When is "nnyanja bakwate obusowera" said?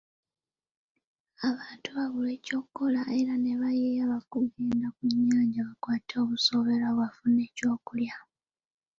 5.13-6.87